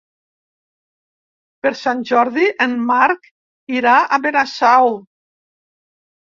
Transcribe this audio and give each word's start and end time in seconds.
Per 1.67 1.73
Sant 1.81 2.01
Jordi 2.13 2.49
en 2.67 2.75
Marc 2.89 3.29
irà 3.79 3.95
a 4.19 4.23
Benasau. 4.27 4.93